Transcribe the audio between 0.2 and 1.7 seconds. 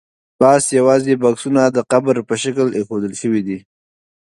پاس یوازې بکسونه